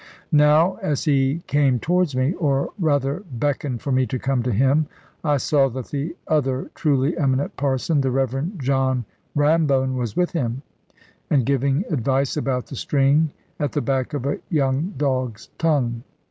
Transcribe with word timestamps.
Now, 0.31 0.77
as 0.81 1.05
he 1.05 1.43
came 1.45 1.77
towards 1.79 2.15
me, 2.15 2.33
or 2.33 2.71
rather 2.79 3.21
beckoned 3.31 3.83
for 3.83 3.91
me 3.91 4.07
to 4.07 4.17
come 4.17 4.41
to 4.41 4.51
him, 4.51 4.87
I 5.23 5.37
saw 5.37 5.69
that 5.69 5.89
the 5.89 6.15
other 6.27 6.71
truly 6.73 7.15
eminent 7.19 7.55
parson, 7.55 8.01
the 8.01 8.09
Reverend 8.09 8.59
John 8.59 9.05
Rambone, 9.35 9.95
was 9.97 10.17
with 10.17 10.31
him, 10.31 10.63
and 11.29 11.45
giving 11.45 11.83
advice 11.91 12.35
about 12.35 12.65
the 12.65 12.75
string 12.75 13.29
at 13.59 13.73
the 13.73 13.81
back 13.81 14.15
of 14.15 14.25
a 14.25 14.39
young 14.49 14.95
dog's 14.97 15.49
tongue. 15.59 16.01